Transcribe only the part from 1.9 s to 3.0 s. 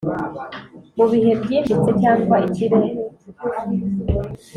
cyangwa ikirere